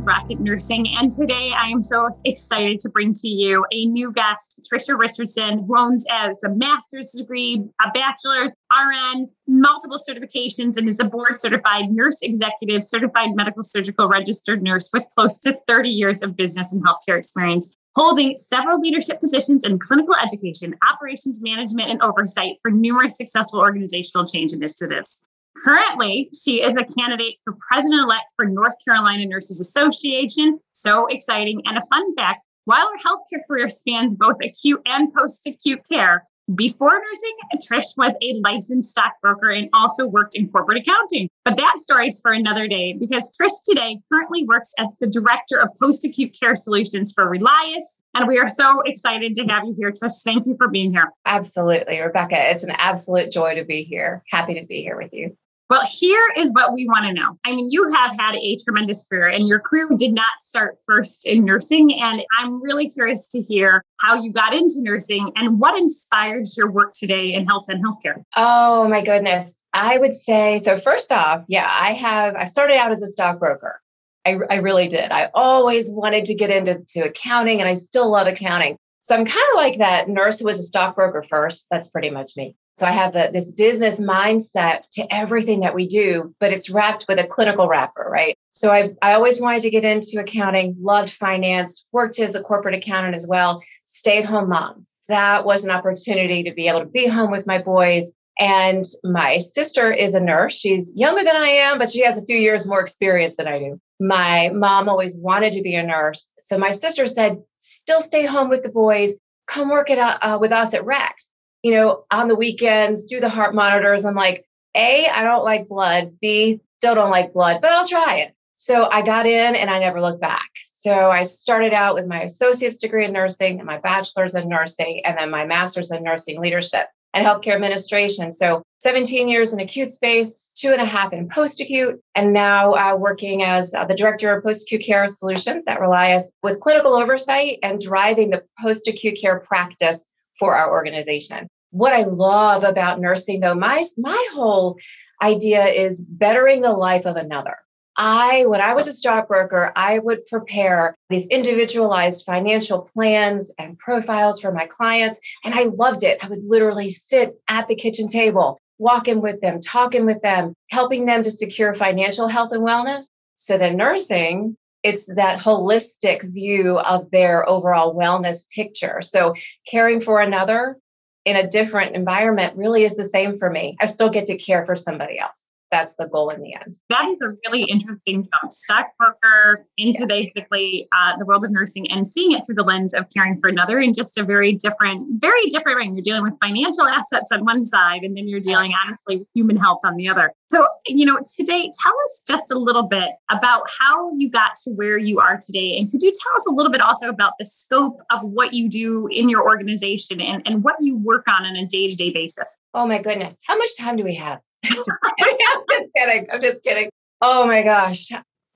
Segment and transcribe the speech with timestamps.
[0.00, 0.86] Outcomes Rocket Nursing.
[0.98, 5.64] And today I am so excited to bring to you a new guest, Trisha Richardson,
[5.66, 11.40] who owns as a master's degree, a bachelor's, RN, multiple certifications, and is a board
[11.40, 16.72] certified nurse executive, certified medical surgical registered nurse with close to 30 years of business
[16.72, 22.70] and healthcare experience holding several leadership positions in clinical education, operations management, and oversight for
[22.70, 25.26] numerous successful organizational change initiatives.
[25.64, 30.58] Currently, she is a candidate for president elect for North Carolina Nurses Association.
[30.72, 31.60] So exciting.
[31.66, 36.24] And a fun fact while her healthcare career spans both acute and post acute care,
[36.54, 37.36] before nursing,
[37.68, 41.28] Trish was a licensed stockbroker and also worked in corporate accounting.
[41.44, 45.60] But that story is for another day because Trish today currently works as the director
[45.60, 47.84] of post acute care solutions for Relias.
[48.14, 50.22] And we are so excited to have you here, Trish.
[50.24, 51.12] Thank you for being here.
[51.24, 52.50] Absolutely, Rebecca.
[52.50, 54.24] It's an absolute joy to be here.
[54.30, 55.36] Happy to be here with you.
[55.70, 57.38] Well, here is what we want to know.
[57.46, 61.24] I mean, you have had a tremendous career, and your career did not start first
[61.24, 61.94] in nursing.
[62.02, 66.72] And I'm really curious to hear how you got into nursing and what inspires your
[66.72, 68.24] work today in health and healthcare.
[68.36, 69.62] Oh, my goodness.
[69.72, 70.80] I would say so.
[70.80, 73.80] First off, yeah, I have, I started out as a stockbroker.
[74.26, 75.12] I, I really did.
[75.12, 78.76] I always wanted to get into to accounting, and I still love accounting.
[79.02, 81.66] So I'm kind of like that nurse who was a stockbroker first.
[81.70, 82.56] That's pretty much me.
[82.76, 87.04] So I have the, this business mindset to everything that we do, but it's wrapped
[87.08, 88.38] with a clinical wrapper, right?
[88.52, 92.74] So I, I always wanted to get into accounting, loved finance, worked as a corporate
[92.74, 94.86] accountant as well, stay at home mom.
[95.08, 98.12] That was an opportunity to be able to be home with my boys.
[98.38, 100.54] And my sister is a nurse.
[100.54, 103.58] She's younger than I am, but she has a few years more experience than I
[103.58, 103.78] do.
[103.98, 106.32] My mom always wanted to be a nurse.
[106.38, 109.12] So my sister said, still stay home with the boys,
[109.46, 111.29] come work it uh, with us at Rex
[111.62, 114.04] you know, on the weekends, do the heart monitors.
[114.04, 116.16] I'm like, A, I don't like blood.
[116.20, 118.34] B, still don't like blood, but I'll try it.
[118.52, 120.50] So I got in and I never looked back.
[120.64, 125.02] So I started out with my associate's degree in nursing and my bachelor's in nursing,
[125.04, 128.30] and then my master's in nursing leadership and healthcare administration.
[128.32, 132.72] So 17 years in acute space, two and a half in post acute, and now
[132.72, 136.94] uh, working as uh, the director of post acute care solutions at Relias with clinical
[136.94, 140.04] oversight and driving the post acute care practice
[140.40, 141.46] for our organization.
[141.70, 144.76] What I love about nursing, though, my, my whole
[145.22, 147.58] idea is bettering the life of another.
[147.96, 154.40] I, when I was a stockbroker, I would prepare these individualized financial plans and profiles
[154.40, 155.20] for my clients.
[155.44, 156.24] And I loved it.
[156.24, 161.04] I would literally sit at the kitchen table, walking with them, talking with them, helping
[161.04, 163.04] them to secure financial health and wellness.
[163.36, 169.02] So then nursing it's that holistic view of their overall wellness picture.
[169.02, 169.34] So
[169.68, 170.78] caring for another
[171.24, 173.76] in a different environment really is the same for me.
[173.80, 176.78] I still get to care for somebody else that's the goal in the end.
[176.88, 178.52] That is a really interesting jump.
[178.52, 180.06] Stockbroker into yeah.
[180.06, 183.48] basically uh, the world of nursing and seeing it through the lens of caring for
[183.48, 185.84] another in just a very different, very different way.
[185.92, 189.56] You're dealing with financial assets on one side, and then you're dealing honestly with human
[189.56, 190.32] health on the other.
[190.50, 194.70] So, you know, today, tell us just a little bit about how you got to
[194.72, 195.78] where you are today.
[195.78, 198.68] And could you tell us a little bit also about the scope of what you
[198.68, 202.10] do in your organization and, and what you work on on a day to day
[202.10, 202.58] basis?
[202.74, 203.38] Oh, my goodness.
[203.46, 204.40] How much time do we have?
[204.64, 206.26] I'm just kidding.
[206.32, 206.90] I'm just kidding.
[207.20, 208.10] Oh my gosh.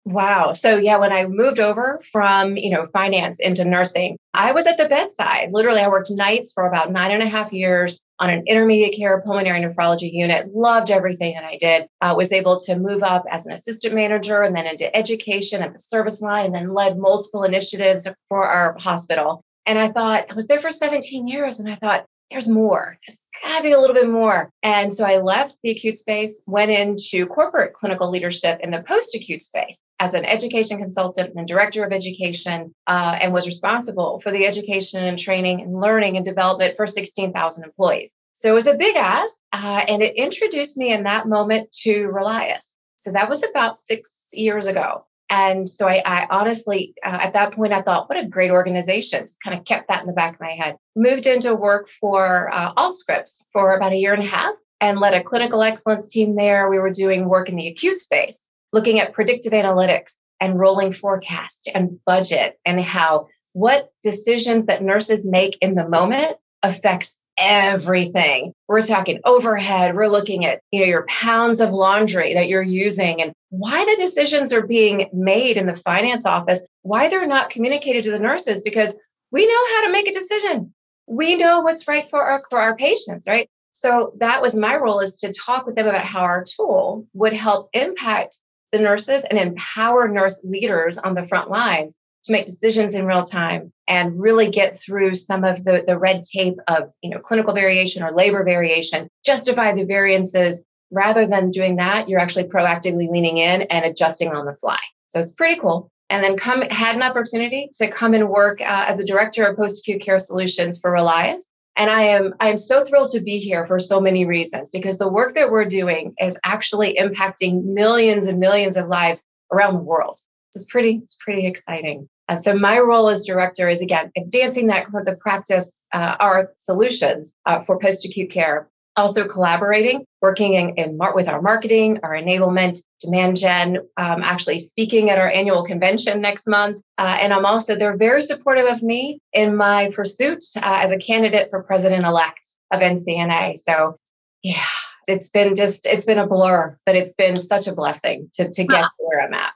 [0.07, 0.53] Wow.
[0.53, 4.77] So yeah, when I moved over from, you know, finance into nursing, I was at
[4.77, 5.51] the bedside.
[5.51, 9.23] Literally, I worked nights for about nine and a half years on an intermediate care
[9.23, 10.55] pulmonary nephrology unit.
[10.55, 11.87] Loved everything that I did.
[12.03, 15.73] I was able to move up as an assistant manager and then into education at
[15.73, 19.43] the service line and then led multiple initiatives for our hospital.
[19.65, 22.99] And I thought, I was there for 17 years and I thought, there's more.
[23.07, 24.51] There's gotta be a little bit more.
[24.63, 29.15] And so I left the acute space, went into corporate clinical leadership in the post
[29.15, 34.31] acute space as an education consultant and director of education, uh, and was responsible for
[34.31, 38.15] the education and training and learning and development for 16,000 employees.
[38.33, 42.09] So it was a big ask, uh, and it introduced me in that moment to
[42.09, 42.77] Relias.
[42.97, 45.07] So that was about six years ago.
[45.31, 49.23] And so I, I honestly, uh, at that point, I thought, what a great organization.
[49.23, 50.77] Just kind of kept that in the back of my head.
[50.95, 55.15] Moved into work for uh, Allscripts for about a year and a half and led
[55.15, 56.69] a clinical excellence team there.
[56.69, 61.71] We were doing work in the acute space, looking at predictive analytics and rolling forecast
[61.75, 68.53] and budget and how what decisions that nurses make in the moment affects everything.
[68.69, 69.95] We're talking overhead.
[69.95, 73.97] We're looking at, you know, your pounds of laundry that you're using and why the
[74.01, 78.63] decisions are being made in the finance office, why they're not communicated to the nurses
[78.63, 78.97] because
[79.31, 80.73] we know how to make a decision.
[81.07, 83.49] We know what's right for our for our patients, right?
[83.73, 87.33] So that was my role is to talk with them about how our tool would
[87.33, 88.39] help impact
[88.71, 93.25] the nurses and empower nurse leaders on the front lines to make decisions in real
[93.25, 97.55] time and really get through some of the, the red tape of you know clinical
[97.55, 100.63] variation or labor variation justify the variances.
[100.91, 104.79] Rather than doing that you're actually proactively leaning in and adjusting on the fly.
[105.09, 105.91] So it's pretty cool.
[106.11, 109.57] And then come had an opportunity to come and work uh, as a director of
[109.57, 111.45] post-acute care solutions for relias.
[111.77, 114.97] And i am i am so thrilled to be here for so many reasons because
[114.97, 119.83] the work that we're doing is actually impacting millions and millions of lives around the
[119.83, 120.19] world.
[120.55, 124.87] It's pretty it's pretty exciting um, so my role as director is again advancing that
[124.91, 128.69] the practice, uh, our solutions uh, for post-acute care.
[128.97, 133.79] Also collaborating, working in, in mar- with our marketing, our enablement, demand gen.
[133.97, 138.23] Um, actually speaking at our annual convention next month, uh, and I'm also they're very
[138.23, 143.57] supportive of me in my pursuit uh, as a candidate for president-elect of NCNA.
[143.57, 143.99] So
[144.45, 144.63] yeah,
[145.09, 148.65] it's been just it's been a blur, but it's been such a blessing to to
[148.65, 149.55] get to where I'm at.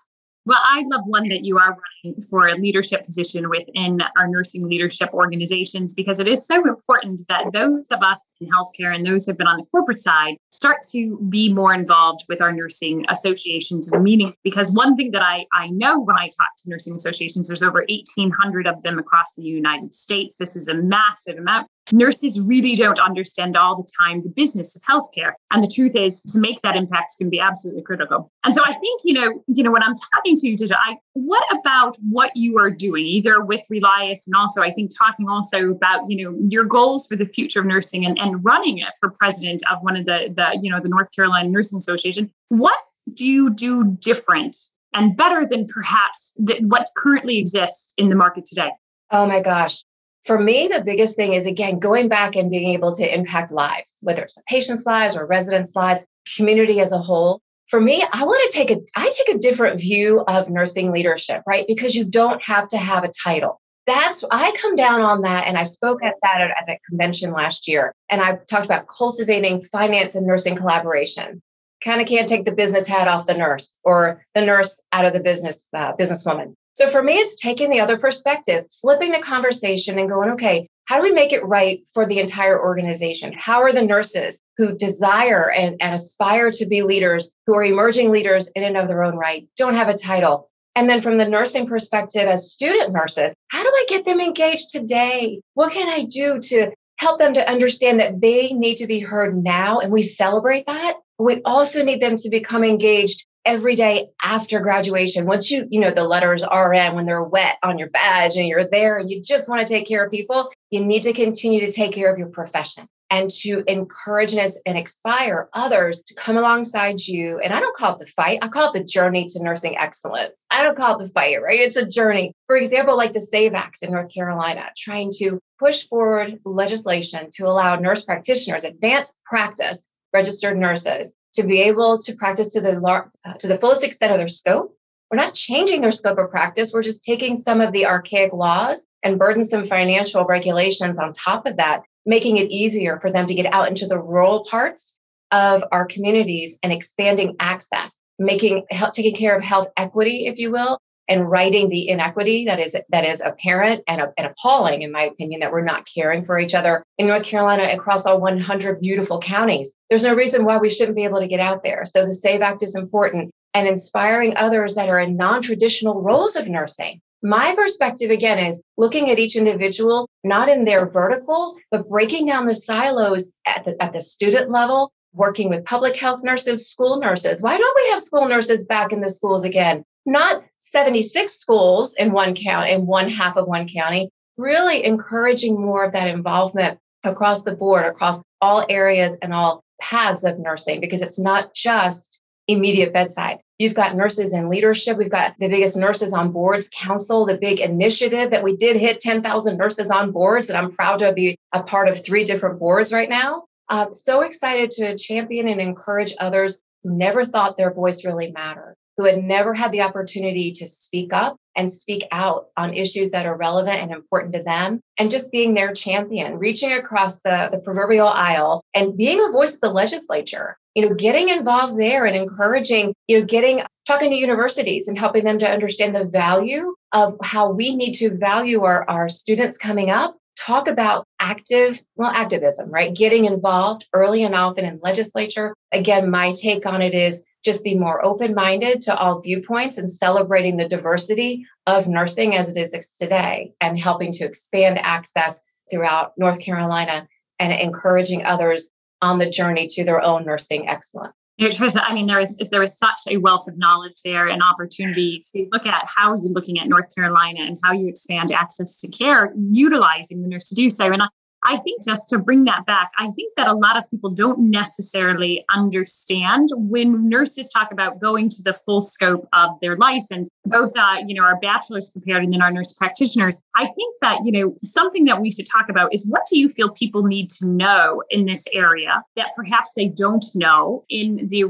[0.48, 4.66] Well, I love one that you are running for a leadership position within our nursing
[4.66, 9.26] leadership organizations because it is so important that those of us in healthcare and those
[9.26, 13.04] who have been on the corporate side start to be more involved with our nursing
[13.10, 14.32] associations and meeting.
[14.42, 17.84] Because one thing that I, I know when I talk to nursing associations, there's over
[17.86, 20.36] 1,800 of them across the United States.
[20.36, 24.82] This is a massive amount nurses really don't understand all the time the business of
[24.82, 25.32] healthcare.
[25.50, 28.30] And the truth is, to make that impact can be absolutely critical.
[28.44, 30.74] And so I think, you know, you know, when I'm talking to you today,
[31.14, 35.70] what about what you are doing, either with Relias and also I think talking also
[35.70, 39.10] about, you know, your goals for the future of nursing and, and running it for
[39.10, 42.30] president of one of the, the, you know, the North Carolina Nursing Association.
[42.48, 42.78] What
[43.12, 44.56] do you do different
[44.94, 48.70] and better than perhaps what currently exists in the market today?
[49.10, 49.84] Oh my gosh
[50.24, 53.98] for me, the biggest thing is again going back and being able to impact lives,
[54.02, 56.06] whether it's patients' lives or residents' lives,
[56.36, 57.40] community as a whole.
[57.66, 61.42] For me, I want to take a I take a different view of nursing leadership,
[61.46, 61.66] right?
[61.66, 63.60] Because you don't have to have a title.
[63.86, 67.32] That's I come down on that, and I spoke at that at, at that convention
[67.32, 71.42] last year, and I talked about cultivating finance and nursing collaboration.
[71.82, 75.12] Kind of can't take the business hat off the nurse or the nurse out of
[75.12, 76.54] the business uh, businesswoman.
[76.78, 80.98] So for me, it's taking the other perspective, flipping the conversation and going, okay, how
[80.98, 83.32] do we make it right for the entire organization?
[83.32, 88.12] How are the nurses who desire and, and aspire to be leaders, who are emerging
[88.12, 90.48] leaders in and of their own right, don't have a title?
[90.76, 94.70] And then from the nursing perspective, as student nurses, how do I get them engaged
[94.70, 95.40] today?
[95.54, 99.42] What can I do to help them to understand that they need to be heard
[99.42, 99.80] now?
[99.80, 100.94] And we celebrate that.
[101.18, 105.90] We also need them to become engaged every day after graduation once you you know
[105.90, 109.48] the letters rn when they're wet on your badge and you're there and you just
[109.48, 112.28] want to take care of people you need to continue to take care of your
[112.28, 117.38] profession and to encourage and inspire others to come alongside you.
[117.38, 120.44] And I don't call it the fight, I call it the journey to nursing excellence.
[120.50, 121.58] I don't call it the fight, right?
[121.58, 122.34] It's a journey.
[122.46, 127.46] For example, like the SAVE Act in North Carolina, trying to push forward legislation to
[127.46, 133.10] allow nurse practitioners, advanced practice registered nurses, to be able to practice to the lar-
[133.24, 134.76] uh, to the fullest extent of their scope.
[135.08, 136.72] We're not changing their scope of practice.
[136.72, 141.56] We're just taking some of the archaic laws and burdensome financial regulations on top of
[141.58, 144.96] that, making it easier for them to get out into the rural parts
[145.30, 150.78] of our communities and expanding access, making taking care of health equity, if you will,
[151.08, 155.40] and righting the inequity that is that is apparent and, and appalling, in my opinion,
[155.40, 159.74] that we're not caring for each other in North Carolina across all 100 beautiful counties.
[159.88, 161.84] There's no reason why we shouldn't be able to get out there.
[161.84, 166.46] So the SAVE Act is important and inspiring others that are in non-traditional roles of
[166.46, 167.00] nursing.
[167.22, 172.44] My perspective again is looking at each individual, not in their vertical, but breaking down
[172.44, 177.42] the silos at the, at the student level, working with public health nurses, school nurses.
[177.42, 179.84] Why don't we have school nurses back in the schools again?
[180.08, 185.84] Not 76 schools in one county, in one half of one county, really encouraging more
[185.84, 191.02] of that involvement across the board, across all areas and all paths of nursing, because
[191.02, 193.38] it's not just immediate bedside.
[193.58, 194.96] You've got nurses in leadership.
[194.96, 199.00] We've got the biggest nurses on boards council, the big initiative that we did hit
[199.00, 200.48] 10,000 nurses on boards.
[200.48, 203.44] And I'm proud to be a part of three different boards right now.
[203.68, 208.76] Uh, so excited to champion and encourage others who never thought their voice really mattered
[208.98, 213.26] who had never had the opportunity to speak up and speak out on issues that
[213.26, 217.58] are relevant and important to them and just being their champion reaching across the, the
[217.58, 222.16] proverbial aisle and being a voice of the legislature you know getting involved there and
[222.16, 227.16] encouraging you know getting talking to universities and helping them to understand the value of
[227.22, 232.70] how we need to value our, our students coming up talk about active, well, activism,
[232.70, 232.94] right?
[232.94, 235.54] Getting involved early and often in legislature.
[235.72, 239.88] Again, my take on it is just be more open minded to all viewpoints and
[239.88, 245.40] celebrating the diversity of nursing as it is today and helping to expand access
[245.70, 251.14] throughout North Carolina and encouraging others on the journey to their own nursing excellence.
[251.40, 255.46] I mean, there is there is such a wealth of knowledge there and opportunity to
[255.52, 259.32] look at how you're looking at North Carolina and how you expand access to care,
[259.36, 260.92] utilizing the nurse to do so.
[260.92, 261.06] And I,
[261.44, 264.50] I think just to bring that back, I think that a lot of people don't
[264.50, 270.72] necessarily understand when nurses talk about going to the full scope of their license, both,
[270.76, 273.42] uh, you know, our bachelor's prepared and then our nurse practitioners.
[273.56, 276.48] I think that, you know, something that we should talk about is what do you
[276.48, 281.44] feel people need to know in this area that perhaps they don't know in the,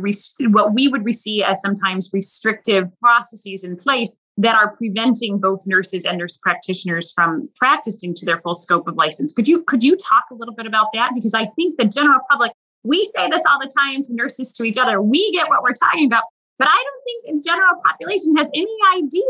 [0.51, 6.05] what we would see as sometimes restrictive processes in place that are preventing both nurses
[6.05, 9.33] and nurse practitioners from practicing to their full scope of license.
[9.33, 11.11] Could you could you talk a little bit about that?
[11.15, 12.53] Because I think the general public,
[12.85, 15.03] we say this all the time to nurses to each other.
[15.03, 16.23] We get what we're talking about.
[16.59, 19.23] But I don't think the general population has any idea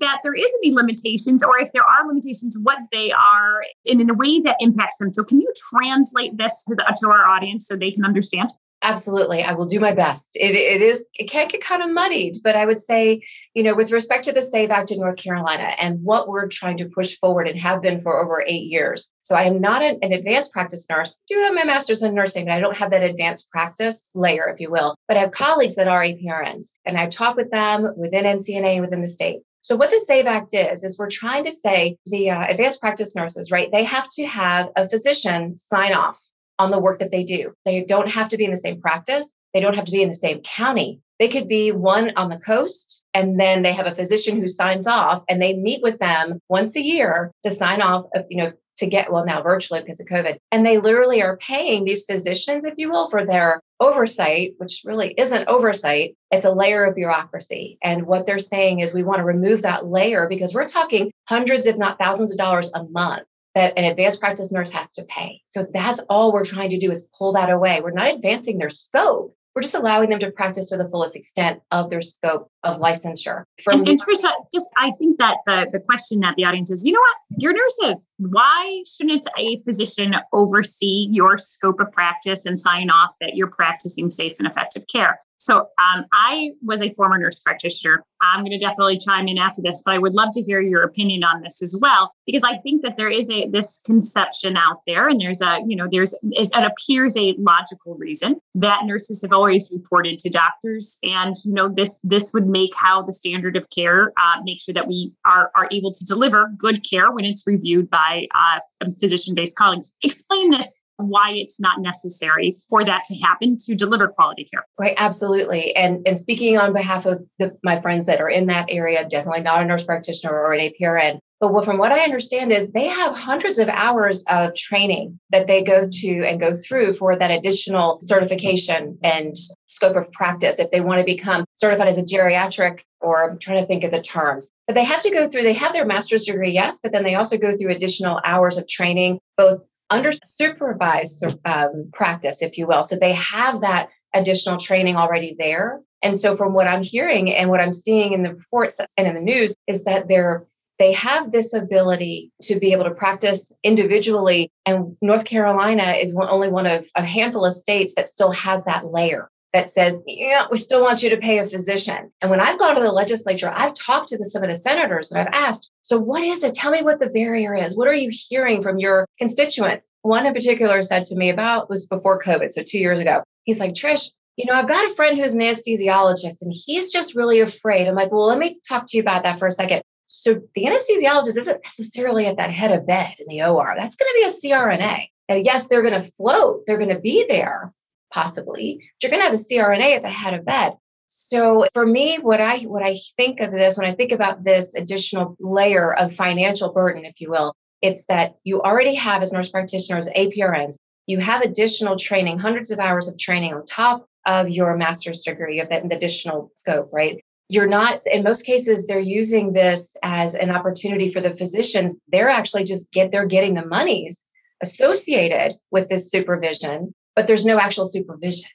[0.00, 4.10] that there is any limitations, or if there are limitations, what they are and in
[4.10, 5.12] a way that impacts them.
[5.12, 8.50] So, can you translate this to, the, to our audience so they can understand?
[8.84, 9.44] Absolutely.
[9.44, 10.32] I will do my best.
[10.34, 13.22] It, it is, it can get kind of muddied, but I would say,
[13.54, 16.78] you know, with respect to the SAVE Act in North Carolina and what we're trying
[16.78, 19.12] to push forward and have been for over eight years.
[19.22, 21.12] So I am not an, an advanced practice nurse.
[21.12, 24.48] I do have my master's in nursing, but I don't have that advanced practice layer,
[24.48, 24.96] if you will.
[25.06, 29.00] But I have colleagues that are APRNs and I've talked with them within NCNA, within
[29.00, 29.42] the state.
[29.60, 33.14] So what the SAVE Act is, is we're trying to say the uh, advanced practice
[33.14, 33.70] nurses, right?
[33.70, 36.20] They have to have a physician sign off
[36.62, 37.52] on the work that they do.
[37.64, 39.34] They don't have to be in the same practice.
[39.52, 41.00] They don't have to be in the same county.
[41.18, 44.86] They could be one on the coast, and then they have a physician who signs
[44.86, 48.52] off, and they meet with them once a year to sign off of, you know,
[48.78, 50.38] to get well now virtually because of COVID.
[50.50, 55.14] And they literally are paying these physicians, if you will, for their oversight, which really
[55.16, 56.16] isn't oversight.
[56.30, 57.78] It's a layer of bureaucracy.
[57.82, 61.66] And what they're saying is we want to remove that layer because we're talking hundreds,
[61.66, 65.40] if not thousands of dollars a month that an advanced practice nurse has to pay.
[65.48, 67.80] So that's all we're trying to do is pull that away.
[67.80, 69.36] We're not advancing their scope.
[69.54, 73.44] We're just allowing them to practice to the fullest extent of their scope of licensure.
[73.62, 76.86] From and, and Trisha, just I think that the, the question that the audience is,
[76.86, 78.08] you know what, you're nurses.
[78.16, 84.08] Why shouldn't a physician oversee your scope of practice and sign off that you're practicing
[84.08, 85.18] safe and effective care?
[85.36, 88.04] So um, I was a former nurse practitioner.
[88.22, 90.82] I'm going to definitely chime in after this, but I would love to hear your
[90.82, 94.82] opinion on this as well, because I think that there is a this conception out
[94.86, 99.22] there, and there's a you know there's it, it appears a logical reason that nurses
[99.22, 103.56] have always reported to doctors, and you know this this would make how the standard
[103.56, 107.24] of care uh, make sure that we are are able to deliver good care when
[107.24, 108.60] it's reviewed by uh,
[109.00, 109.94] physician based colleagues.
[110.02, 114.64] Explain this why it's not necessary for that to happen to deliver quality care.
[114.78, 115.74] Right, absolutely.
[115.76, 119.42] And and speaking on behalf of the, my friends that are in that area, definitely
[119.42, 123.16] not a nurse practitioner or an APRN, but from what I understand is they have
[123.16, 127.98] hundreds of hours of training that they go to and go through for that additional
[128.00, 129.34] certification and
[129.66, 133.60] scope of practice if they want to become certified as a geriatric or I'm trying
[133.60, 134.52] to think of the terms.
[134.68, 137.16] But they have to go through, they have their master's degree, yes, but then they
[137.16, 142.82] also go through additional hours of training, both under supervised um, practice, if you will.
[142.82, 145.80] So they have that additional training already there.
[146.02, 149.14] And so, from what I'm hearing and what I'm seeing in the reports and in
[149.14, 150.46] the news, is that they're
[150.78, 154.50] they have this ability to be able to practice individually.
[154.66, 158.86] And North Carolina is only one of a handful of states that still has that
[158.86, 162.10] layer that says, yeah, we still want you to pay a physician.
[162.20, 165.10] And when I've gone to the legislature, I've talked to the, some of the senators
[165.10, 166.54] and I've asked, so what is it?
[166.54, 167.76] Tell me what the barrier is.
[167.76, 169.88] What are you hearing from your constituents?
[170.02, 173.22] One in particular said to me about was before COVID, so two years ago.
[173.44, 177.14] He's like, Trish, you know, I've got a friend who's an anesthesiologist and he's just
[177.14, 177.86] really afraid.
[177.86, 179.82] I'm like, well, let me talk to you about that for a second.
[180.06, 183.74] So the anesthesiologist isn't necessarily at that head of bed in the OR.
[183.76, 185.06] That's going to be a CRNA.
[185.28, 187.72] Now, yes, they're going to float, they're going to be there,
[188.12, 190.74] possibly, you're going to have a CRNA at the head of bed.
[191.08, 194.72] So for me, what I what I think of this when I think about this
[194.74, 199.50] additional layer of financial burden, if you will, it's that you already have as nurse
[199.50, 200.76] practitioners, APRNs,
[201.06, 205.60] you have additional training, hundreds of hours of training on top of your master's degree
[205.60, 207.22] of that additional scope, right?
[207.48, 211.96] You're not, in most cases, they're using this as an opportunity for the physicians.
[212.08, 214.26] They're actually just get, they're getting the monies
[214.62, 218.48] associated with this supervision but there's no actual supervision.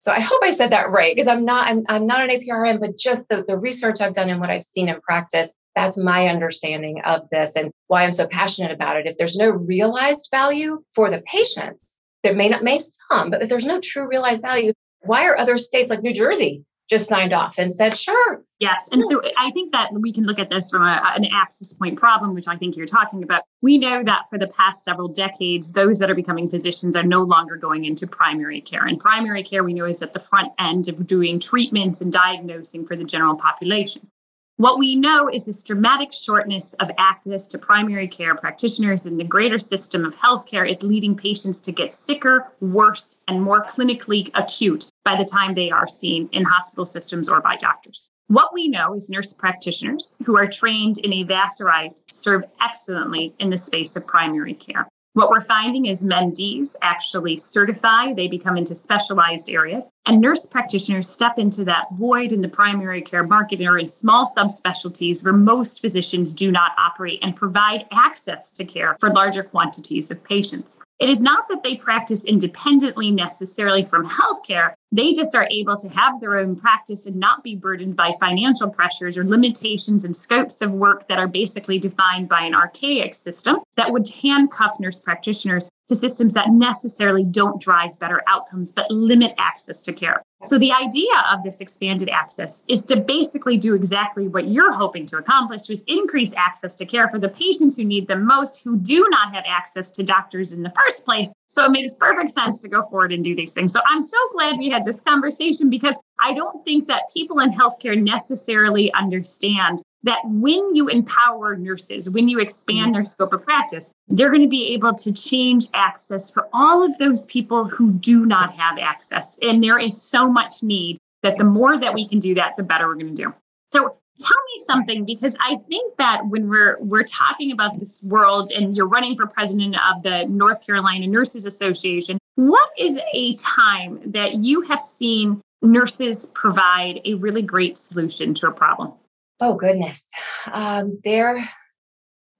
[0.00, 2.80] So I hope I said that right because I'm not I'm, I'm not an APRN,
[2.80, 6.28] but just the, the research I've done and what I've seen in practice, that's my
[6.28, 9.06] understanding of this and why I'm so passionate about it.
[9.06, 12.80] If there's no realized value for the patients, there may not may
[13.10, 16.64] some, but if there's no true realized value, why are other states like New Jersey
[16.88, 18.42] just signed off and said, sure.
[18.58, 18.88] Yes.
[18.90, 21.98] And so I think that we can look at this from a, an access point
[21.98, 23.42] problem, which I think you're talking about.
[23.60, 27.22] We know that for the past several decades, those that are becoming physicians are no
[27.22, 28.86] longer going into primary care.
[28.86, 32.86] And primary care, we know, is at the front end of doing treatments and diagnosing
[32.86, 34.08] for the general population.
[34.56, 39.22] What we know is this dramatic shortness of access to primary care practitioners in the
[39.22, 44.90] greater system of healthcare is leading patients to get sicker, worse, and more clinically acute
[45.08, 48.10] by the time they are seen in hospital systems or by doctors.
[48.26, 53.32] What we know is nurse practitioners who are trained in a vast array serve excellently
[53.38, 54.86] in the space of primary care.
[55.14, 61.06] What we're finding is MDs actually certify, they become into specialized areas, and nurse practitioners
[61.06, 65.82] step into that void in the primary care market or in small subspecialties where most
[65.82, 70.80] physicians do not operate and provide access to care for larger quantities of patients.
[70.98, 74.72] It is not that they practice independently necessarily from healthcare.
[74.90, 78.70] They just are able to have their own practice and not be burdened by financial
[78.70, 83.58] pressures or limitations and scopes of work that are basically defined by an archaic system
[83.76, 89.34] that would handcuff nurse practitioners to systems that necessarily don't drive better outcomes but limit
[89.38, 90.22] access to care.
[90.44, 95.04] So, the idea of this expanded access is to basically do exactly what you're hoping
[95.06, 98.62] to accomplish, which is increase access to care for the patients who need them most,
[98.62, 101.32] who do not have access to doctors in the first place.
[101.48, 103.72] So, it makes perfect sense to go forward and do these things.
[103.72, 107.50] So, I'm so glad we had this conversation because I don't think that people in
[107.50, 113.92] healthcare necessarily understand that when you empower nurses, when you expand their scope of practice,
[114.08, 118.24] they're going to be able to change access for all of those people who do
[118.24, 119.38] not have access.
[119.42, 122.62] And there is so much need that the more that we can do that, the
[122.62, 123.34] better we're going to do.
[123.72, 128.50] So tell me something because I think that when we're we're talking about this world
[128.50, 134.00] and you're running for president of the North Carolina Nurses Association, what is a time
[134.06, 138.92] that you have seen nurses provide a really great solution to a problem?
[139.40, 140.04] Oh goodness.
[140.50, 141.48] Um, there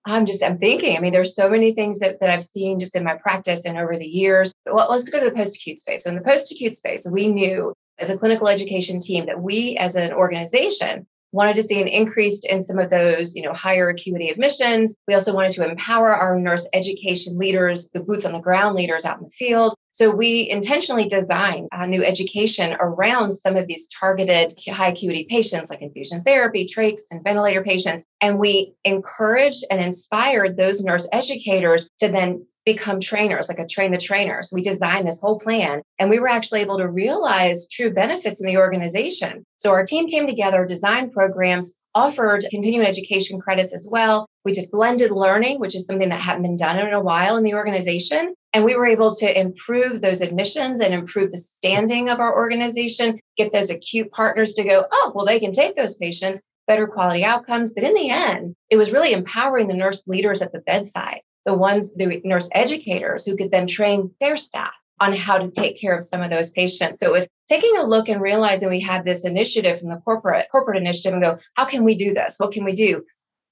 [0.04, 0.96] I'm just I'm thinking.
[0.96, 3.76] I mean, there's so many things that, that I've seen just in my practice and
[3.76, 4.52] over the years.
[4.64, 6.04] Well, let's go to the post-acute space.
[6.04, 9.96] So in the post-acute space, we knew as a clinical education team that we as
[9.96, 14.31] an organization wanted to see an increase in some of those, you know, higher acuity
[14.31, 14.97] admissions.
[15.07, 19.05] We also wanted to empower our nurse education leaders, the boots on the ground leaders
[19.05, 19.75] out in the field.
[19.91, 25.71] So we intentionally designed a new education around some of these targeted high acuity patients
[25.71, 28.05] like infusion therapy, trachs, and ventilator patients.
[28.21, 33.92] And we encouraged and inspired those nurse educators to then become trainers, like a train
[33.92, 34.50] the trainers.
[34.52, 38.46] We designed this whole plan and we were actually able to realize true benefits in
[38.46, 39.46] the organization.
[39.57, 44.26] So our team came together, designed programs, offered continuing education credits as well.
[44.44, 47.42] We did blended learning, which is something that hadn't been done in a while in
[47.42, 48.35] the organization.
[48.52, 53.18] And we were able to improve those admissions and improve the standing of our organization,
[53.38, 57.24] get those acute partners to go, oh, well, they can take those patients, better quality
[57.24, 57.72] outcomes.
[57.72, 61.54] But in the end, it was really empowering the nurse leaders at the bedside the
[61.54, 65.96] ones, the nurse educators who could then train their staff on how to take care
[65.96, 67.00] of some of those patients.
[67.00, 70.48] So it was taking a look and realizing we had this initiative from the corporate
[70.52, 72.34] corporate initiative and go, how can we do this?
[72.37, 73.02] What can we do?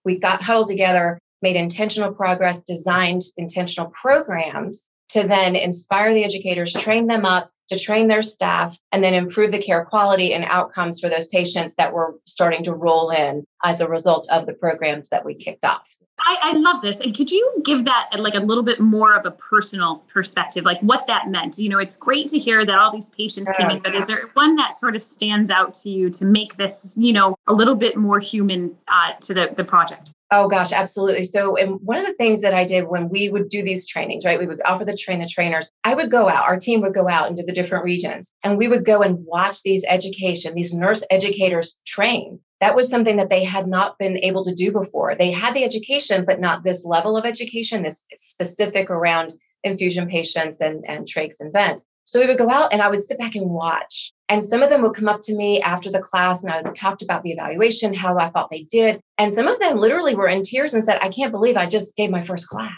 [0.05, 6.73] We got huddled together, made intentional progress, designed intentional programs to then inspire the educators,
[6.73, 11.01] train them up, to train their staff and then improve the care quality and outcomes
[11.01, 15.09] for those patients that were starting to roll in as a result of the programs
[15.09, 15.91] that we kicked off.
[16.19, 17.01] I, I, love this.
[17.01, 20.81] And could you give that like a little bit more of a personal perspective, like
[20.81, 21.59] what that meant?
[21.59, 24.31] You know, it's great to hear that all these patients came in, but is there
[24.33, 27.75] one that sort of stands out to you to make this, you know, a little
[27.75, 30.16] bit more human uh, to the, the project?
[30.33, 31.25] Oh gosh, absolutely.
[31.25, 34.25] So, and one of the things that I did when we would do these trainings,
[34.25, 34.41] right?
[34.41, 35.71] We would offer the train the trainers.
[35.85, 38.67] I would go out, our team would go out into the different regions and we
[38.67, 42.41] would go and watch these education, these nurse educators train.
[42.61, 45.15] That was something that they had not been able to do before.
[45.15, 50.61] They had the education, but not this level of education, this specific around infusion patients
[50.61, 51.85] and, and trachs and vents.
[52.05, 54.13] So we would go out and I would sit back and watch.
[54.29, 57.03] And some of them would come up to me after the class and I talked
[57.03, 59.01] about the evaluation, how I thought they did.
[59.19, 61.95] And some of them literally were in tears and said, I can't believe I just
[61.97, 62.73] gave my first class.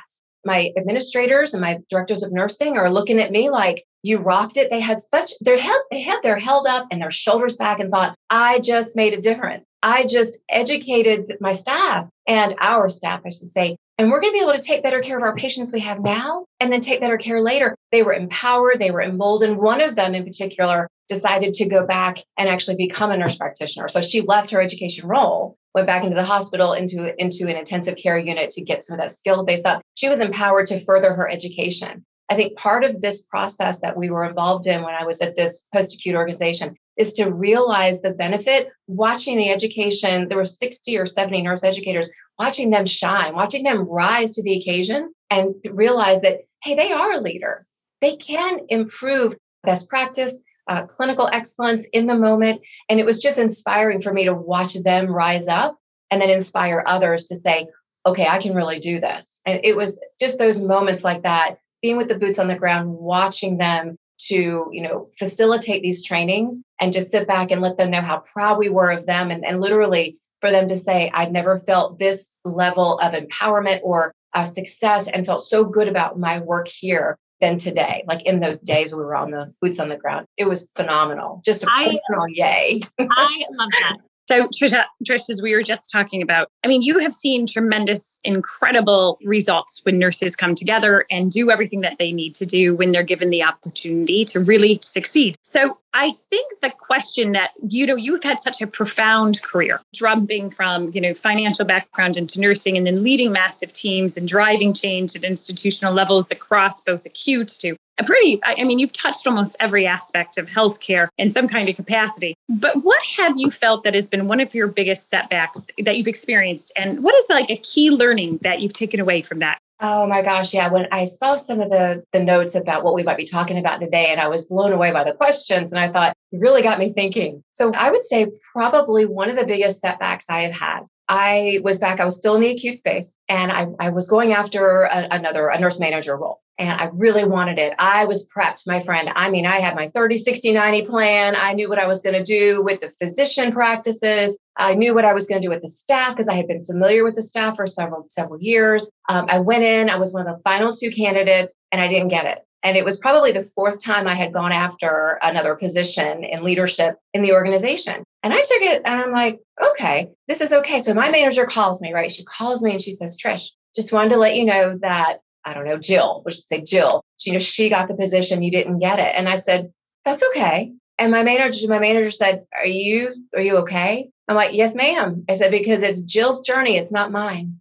[0.44, 4.70] My administrators and my directors of nursing are looking at me like, you rocked it.
[4.70, 7.90] They had such their head, they had their held up and their shoulders back and
[7.90, 9.64] thought, I just made a difference.
[9.82, 14.38] I just educated my staff and our staff, I should say, and we're going to
[14.38, 17.00] be able to take better care of our patients we have now and then take
[17.00, 17.76] better care later.
[17.90, 19.58] They were empowered, they were emboldened.
[19.58, 23.88] One of them in particular decided to go back and actually become a nurse practitioner.
[23.88, 27.96] So she left her education role, went back into the hospital, into, into an intensive
[27.96, 29.82] care unit to get some of that skill base up.
[29.94, 32.04] She was empowered to further her education.
[32.30, 35.34] I think part of this process that we were involved in when I was at
[35.34, 40.28] this post acute organization is to realize the benefit watching the education.
[40.28, 44.58] There were 60 or 70 nurse educators watching them shine, watching them rise to the
[44.58, 47.66] occasion and realize that, hey, they are a leader.
[48.00, 50.36] They can improve best practice,
[50.68, 52.60] uh, clinical excellence in the moment.
[52.88, 55.76] And it was just inspiring for me to watch them rise up
[56.10, 57.68] and then inspire others to say,
[58.06, 59.40] okay, I can really do this.
[59.44, 62.90] And it was just those moments like that, being with the boots on the ground,
[62.90, 67.90] watching them to, you know, facilitate these trainings and just sit back and let them
[67.90, 71.32] know how proud we were of them and, and literally for them to say, I'd
[71.32, 76.40] never felt this level of empowerment or uh, success and felt so good about my
[76.40, 78.04] work here than today.
[78.06, 80.26] Like in those days we were on the boots on the ground.
[80.36, 81.42] It was phenomenal.
[81.44, 82.80] Just a personal yay.
[82.98, 83.96] I love that.
[84.28, 88.20] So, Trisha, Trish, as we were just talking about, I mean, you have seen tremendous,
[88.24, 92.92] incredible results when nurses come together and do everything that they need to do when
[92.92, 95.38] they're given the opportunity to really succeed.
[95.44, 100.50] So, I think the question that, you know, you've had such a profound career, jumping
[100.50, 105.16] from, you know, financial background into nursing and then leading massive teams and driving change
[105.16, 109.86] at institutional levels across both acute to a pretty, I mean, you've touched almost every
[109.86, 112.34] aspect of healthcare in some kind of capacity.
[112.48, 116.06] But what have you felt that has been one of your biggest setbacks that you've
[116.06, 116.70] experienced?
[116.76, 119.58] And what is like a key learning that you've taken away from that?
[119.80, 120.68] Oh my gosh, yeah.
[120.72, 123.80] When I saw some of the the notes about what we might be talking about
[123.80, 126.80] today, and I was blown away by the questions, and I thought it really got
[126.80, 127.44] me thinking.
[127.52, 131.78] So I would say probably one of the biggest setbacks I have had I was
[131.78, 135.08] back, I was still in the acute space and I, I was going after a,
[135.10, 136.40] another, a nurse manager role.
[136.58, 137.72] And I really wanted it.
[137.78, 139.08] I was prepped, my friend.
[139.14, 141.36] I mean, I had my 30, 60, 90 plan.
[141.36, 144.36] I knew what I was going to do with the physician practices.
[144.56, 146.64] I knew what I was going to do with the staff because I had been
[146.64, 148.90] familiar with the staff for several, several years.
[149.08, 152.08] Um, I went in, I was one of the final two candidates, and I didn't
[152.08, 152.44] get it.
[152.62, 156.96] And it was probably the fourth time I had gone after another position in leadership
[157.14, 158.02] in the organization.
[158.22, 160.80] And I took it and I'm like, okay, this is okay.
[160.80, 162.10] So my manager calls me, right?
[162.10, 165.54] She calls me and she says, Trish, just wanted to let you know that, I
[165.54, 168.50] don't know, Jill, we should say Jill, she, you know, she got the position, you
[168.50, 169.14] didn't get it.
[169.14, 169.72] And I said,
[170.04, 170.72] that's okay.
[170.98, 174.10] And my manager, my manager said, are you, are you okay?
[174.26, 175.24] I'm like, yes, ma'am.
[175.28, 176.76] I said, because it's Jill's journey.
[176.76, 177.60] It's not mine.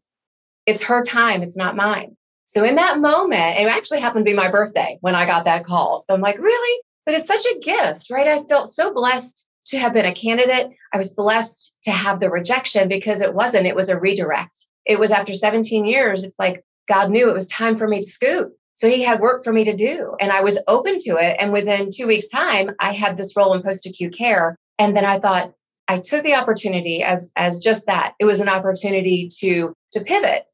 [0.65, 1.43] It's her time.
[1.43, 2.16] It's not mine.
[2.47, 5.65] So in that moment, it actually happened to be my birthday when I got that
[5.65, 6.01] call.
[6.01, 6.81] So I'm like, really?
[7.05, 8.27] But it's such a gift, right?
[8.27, 10.71] I felt so blessed to have been a candidate.
[10.93, 14.65] I was blessed to have the rejection because it wasn't, it was a redirect.
[14.85, 18.07] It was after 17 years, it's like God knew it was time for me to
[18.07, 18.53] scoot.
[18.75, 21.35] So he had work for me to do and I was open to it.
[21.39, 24.55] And within two weeks' time, I had this role in post acute care.
[24.79, 25.53] And then I thought,
[25.89, 28.13] I took the opportunity as as just that.
[28.19, 30.45] It was an opportunity to to pivot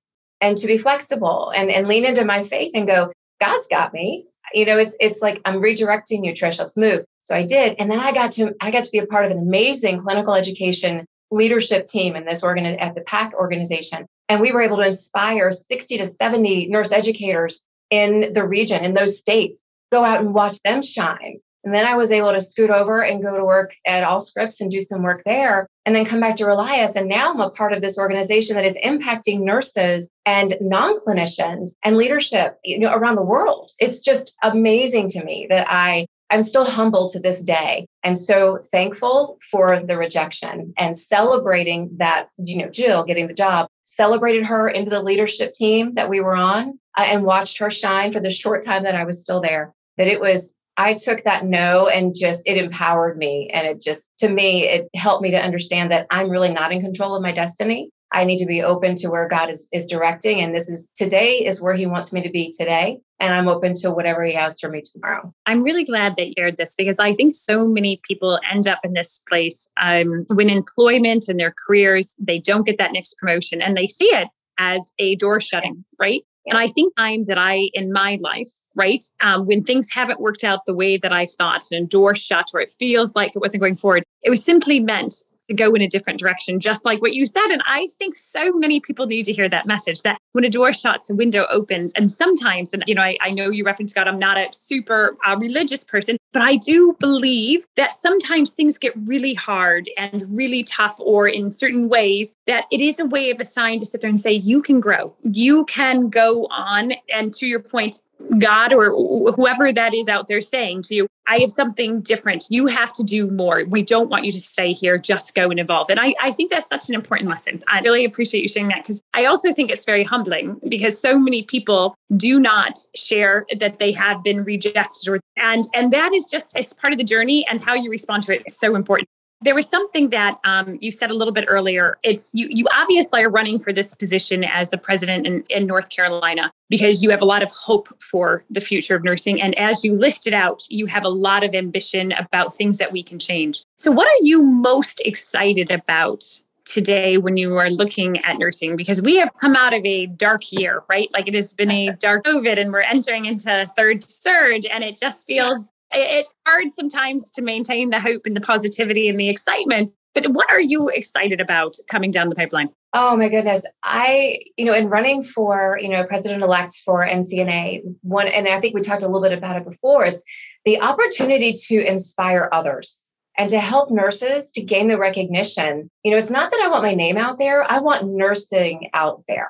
[0.44, 4.26] and to be flexible and, and lean into my faith and go, God's got me.
[4.54, 6.60] You know, it's it's like I'm redirecting you, Trish.
[6.60, 7.06] Let's move.
[7.22, 7.78] So I did.
[7.80, 10.36] And then I got to I got to be a part of an amazing clinical
[10.36, 14.06] education leadership team in this organi- at the PAC organization.
[14.28, 18.94] And we were able to inspire 60 to 70 nurse educators in the region, in
[18.94, 21.40] those states, go out and watch them shine.
[21.64, 24.70] And then I was able to scoot over and go to work at Allscripts and
[24.70, 26.96] do some work there and then come back to Relias.
[26.96, 31.98] And now I'm a part of this organization that is impacting nurses and non-clinicians and
[31.98, 33.72] leadership you know, around the world.
[33.80, 38.60] It's just amazing to me that I I'm still humble to this day and so
[38.72, 44.68] thankful for the rejection and celebrating that, you know, Jill getting the job, celebrated her
[44.68, 48.32] into the leadership team that we were on uh, and watched her shine for the
[48.32, 49.76] short time that I was still there.
[49.98, 53.50] That it was I took that no and just it empowered me.
[53.54, 56.82] And it just, to me, it helped me to understand that I'm really not in
[56.82, 57.90] control of my destiny.
[58.12, 60.40] I need to be open to where God is, is directing.
[60.40, 63.00] And this is today is where He wants me to be today.
[63.20, 65.34] And I'm open to whatever He has for me tomorrow.
[65.46, 68.80] I'm really glad that you shared this because I think so many people end up
[68.84, 73.62] in this place um, when employment and their careers, they don't get that next promotion
[73.62, 74.28] and they see it
[74.60, 76.24] as a door shutting, right?
[76.46, 80.44] And I think time that I, in my life, right, um, when things haven't worked
[80.44, 83.40] out the way that I thought, and a door shut, or it feels like it
[83.40, 85.16] wasn't going forward, it was simply meant
[85.50, 87.48] to go in a different direction, just like what you said.
[87.48, 90.72] And I think so many people need to hear that message that when a door
[90.74, 91.92] shuts, a window opens.
[91.94, 95.18] And sometimes, and you know, I, I know you reference God, I'm not a super
[95.26, 100.64] uh, religious person, But I do believe that sometimes things get really hard and really
[100.64, 104.02] tough, or in certain ways, that it is a way of a sign to sit
[104.02, 106.94] there and say, you can grow, you can go on.
[107.14, 108.04] And to your point,
[108.40, 108.90] God or
[109.34, 112.46] whoever that is out there saying to you, I have something different.
[112.50, 113.64] You have to do more.
[113.68, 114.98] We don't want you to stay here.
[114.98, 115.90] Just go and evolve.
[115.90, 117.64] And I, I think that's such an important lesson.
[117.68, 121.18] I really appreciate you sharing that because I also think it's very humbling because so
[121.18, 126.23] many people do not share that they have been rejected or and and that is
[126.26, 129.08] just it's part of the journey and how you respond to it is so important
[129.44, 131.98] there was something that um, you said a little bit earlier.
[132.04, 132.48] It's you.
[132.50, 137.04] You obviously are running for this position as the president in, in North Carolina because
[137.04, 140.34] you have a lot of hope for the future of nursing, and as you listed
[140.34, 143.64] out, you have a lot of ambition about things that we can change.
[143.78, 146.24] So, what are you most excited about
[146.66, 150.50] today when you are looking at nursing because we have come out of a dark
[150.50, 154.66] year right like it has been a dark covid and we're entering into third surge
[154.68, 159.20] and it just feels it's hard sometimes to maintain the hope and the positivity and
[159.20, 159.92] the excitement.
[160.14, 162.70] But what are you excited about coming down the pipeline?
[162.94, 163.66] Oh my goodness.
[163.82, 168.60] I, you know, in running for, you know, president elect for NCNA, one, and I
[168.60, 170.24] think we talked a little bit about it before, it's
[170.66, 173.02] the opportunity to inspire others
[173.36, 175.90] and to help nurses to gain the recognition.
[176.04, 179.24] You know, it's not that I want my name out there, I want nursing out
[179.28, 179.50] there.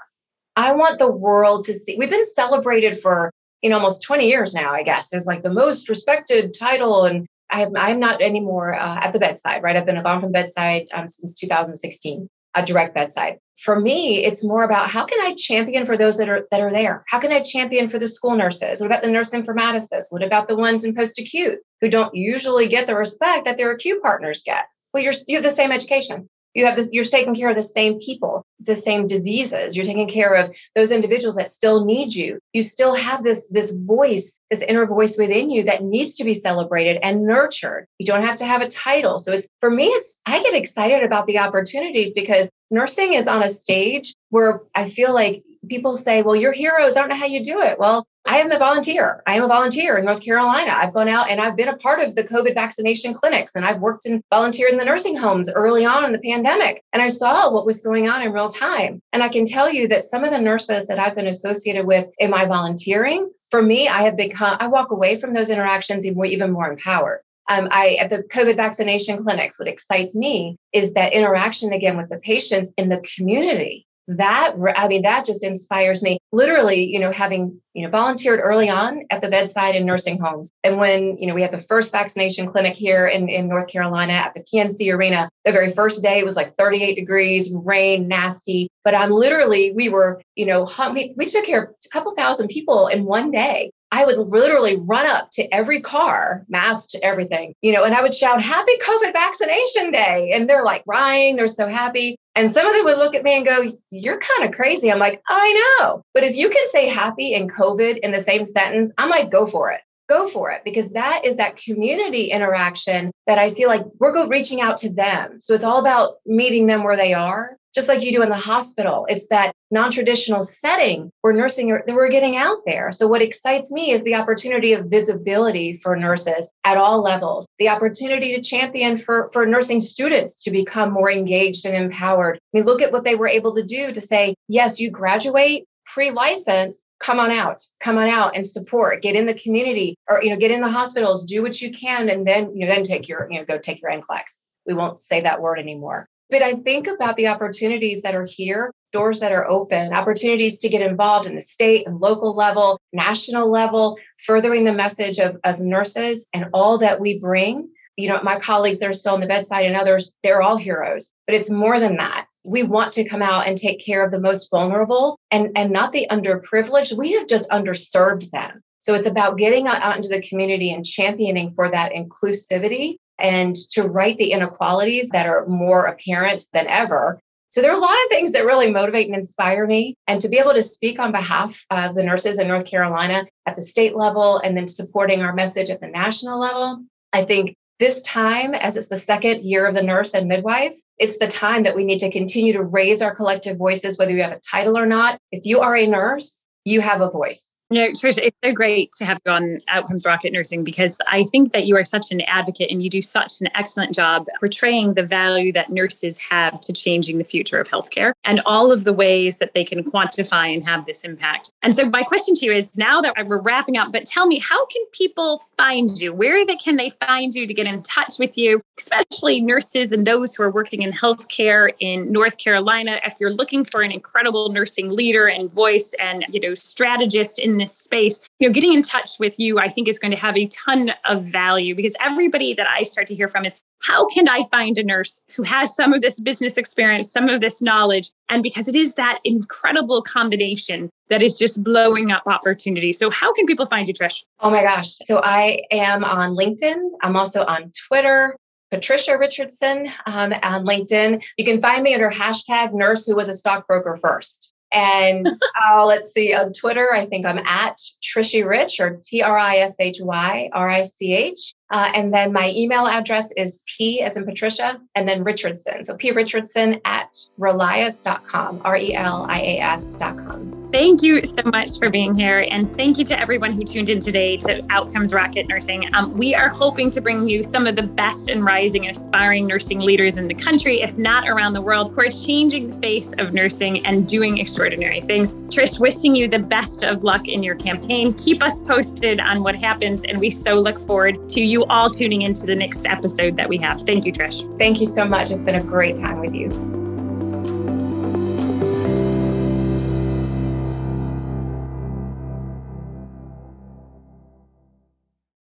[0.55, 1.97] I want the world to see.
[1.97, 3.31] We've been celebrated for
[3.63, 7.05] in almost 20 years now, I guess, is like the most respected title.
[7.05, 9.75] And I have, I'm not anymore uh, at the bedside, right?
[9.75, 13.37] I've been gone from the bedside um, since 2016, a direct bedside.
[13.63, 16.71] For me, it's more about how can I champion for those that are that are
[16.71, 17.05] there?
[17.07, 18.81] How can I champion for the school nurses?
[18.81, 20.07] What about the nurse informaticists?
[20.09, 23.71] What about the ones in post acute who don't usually get the respect that their
[23.71, 24.65] acute partners get?
[24.93, 27.63] Well, you're you have the same education you have this you're taking care of the
[27.63, 29.75] same people the same diseases.
[29.75, 32.39] You're taking care of those individuals that still need you.
[32.53, 36.33] You still have this this voice this inner voice within you that needs to be
[36.35, 37.87] celebrated and nurtured.
[37.97, 39.19] You don't have to have a title.
[39.19, 43.43] So it's for me it's i get excited about the opportunities because nursing is on
[43.43, 47.25] a stage where i feel like people say well you're heroes i don't know how
[47.25, 49.21] you do it well I am a volunteer.
[49.27, 50.71] I am a volunteer in North Carolina.
[50.73, 53.81] I've gone out and I've been a part of the COVID vaccination clinics and I've
[53.81, 56.81] worked and volunteered in the nursing homes early on in the pandemic.
[56.93, 59.01] And I saw what was going on in real time.
[59.11, 62.07] And I can tell you that some of the nurses that I've been associated with
[62.17, 66.15] in my volunteering, for me, I have become, I walk away from those interactions even
[66.15, 67.19] more, even more empowered.
[67.49, 72.07] Um, I at the COVID vaccination clinics, what excites me is that interaction again with
[72.07, 76.19] the patients in the community that i mean that just inspires me.
[76.31, 80.51] Literally you know having you know volunteered early on at the bedside in nursing homes.
[80.63, 84.13] And when you know we had the first vaccination clinic here in, in north carolina
[84.13, 88.69] at the pnc arena the very first day it was like 38 degrees rain nasty.
[88.83, 92.49] But i'm literally we were you know we, we took care of a couple thousand
[92.49, 93.71] people in one day.
[93.91, 98.15] I would literally run up to every car, masked, everything, you know, and I would
[98.15, 100.31] shout, Happy COVID vaccination day.
[100.33, 102.17] And they're like crying, they're so happy.
[102.35, 104.91] And some of them would look at me and go, You're kind of crazy.
[104.91, 106.03] I'm like, I know.
[106.13, 109.47] But if you can say happy and COVID in the same sentence, I'm like, Go
[109.47, 109.81] for it.
[110.09, 114.27] Go for it because that is that community interaction that I feel like we're go
[114.27, 115.39] reaching out to them.
[115.39, 118.35] So it's all about meeting them where they are just like you do in the
[118.35, 119.05] hospital.
[119.09, 122.91] It's that non traditional setting where nursing are, that we're getting out there.
[122.91, 127.69] So, what excites me is the opportunity of visibility for nurses at all levels, the
[127.69, 132.35] opportunity to champion for, for nursing students to become more engaged and empowered.
[132.37, 135.65] I mean, look at what they were able to do to say, yes, you graduate
[135.85, 136.85] pre license.
[136.99, 140.37] Come on out, come on out and support, get in the community or, you know,
[140.37, 143.27] get in the hospitals, do what you can, and then, you know, then take your,
[143.29, 144.43] you know, go take your NCLEX.
[144.65, 146.07] We won't say that word anymore.
[146.33, 150.67] But I think about the opportunities that are here, doors that are open, opportunities to
[150.67, 155.59] get involved in the state and local level, national level, furthering the message of, of
[155.59, 157.69] nurses and all that we bring.
[157.97, 161.13] You know, my colleagues that are still on the bedside and others, they're all heroes,
[161.27, 162.25] but it's more than that.
[162.43, 165.91] We want to come out and take care of the most vulnerable and, and not
[165.91, 166.97] the underprivileged.
[166.97, 168.63] We have just underserved them.
[168.79, 173.83] So it's about getting out into the community and championing for that inclusivity and to
[173.83, 177.19] right the inequalities that are more apparent than ever.
[177.53, 179.95] So there are a lot of things that really motivate and inspire me.
[180.07, 183.55] And to be able to speak on behalf of the nurses in North Carolina at
[183.55, 188.01] the state level and then supporting our message at the national level, I think this
[188.01, 191.75] time, as it's the second year of the nurse and midwife, it's the time that
[191.75, 194.87] we need to continue to raise our collective voices, whether you have a title or
[194.87, 195.19] not.
[195.31, 197.52] If you are a nurse, you have a voice.
[197.71, 201.53] Know, Tricia, it's so great to have you on Outcomes Rocket Nursing because I think
[201.53, 205.01] that you are such an advocate and you do such an excellent job portraying the
[205.01, 208.13] value that nurses have to changing the future of healthcare.
[208.25, 211.51] and all of the ways that they can quantify and have this impact.
[211.61, 214.39] And so my question to you is now that we're wrapping up, but tell me,
[214.39, 216.13] how can people find you?
[216.13, 220.05] Where they, can they find you to get in touch with you, especially nurses and
[220.05, 222.99] those who are working in healthcare in North Carolina?
[223.03, 227.52] If you're looking for an incredible nursing leader and voice and, you know, strategist in
[227.57, 230.37] this space, you know, getting in touch with you, I think is going to have
[230.37, 234.29] a ton of value because everybody that I start to hear from is how can
[234.29, 238.09] I find a nurse who has some of this business experience, some of this knowledge?
[238.29, 242.93] And because it is that incredible combination that is just blowing up opportunity.
[242.93, 244.23] So, how can people find you, Trish?
[244.39, 244.97] Oh my gosh.
[245.05, 246.77] So, I am on LinkedIn.
[247.01, 248.37] I'm also on Twitter.
[248.71, 251.21] Patricia Richardson um, on LinkedIn.
[251.37, 254.52] You can find me under hashtag nurse who was a stockbroker first.
[254.73, 255.27] And
[255.65, 259.57] uh, let's see, on Twitter, I think I'm at Trishy Rich or T R I
[259.57, 261.53] S H Y R I C H.
[261.71, 265.83] Uh, and then my email address is P as in Patricia, and then Richardson.
[265.83, 270.63] So P Richardson at relias.com, R E L I A S.com.
[270.73, 272.47] Thank you so much for being here.
[272.49, 275.93] And thank you to everyone who tuned in today to Outcomes Rocket Nursing.
[275.93, 279.79] Um, we are hoping to bring you some of the best and rising, aspiring nursing
[279.81, 283.33] leaders in the country, if not around the world, who are changing the face of
[283.33, 285.35] nursing and doing extraordinary things.
[285.53, 288.11] Trish, wishing you the best of luck in your campaign.
[288.15, 290.03] Keep us posted on what happens.
[290.05, 293.57] And we so look forward to you all tuning into the next episode that we
[293.59, 293.81] have.
[293.83, 294.41] Thank you, Trish.
[294.59, 295.31] Thank you so much.
[295.31, 296.82] It's been a great time with you.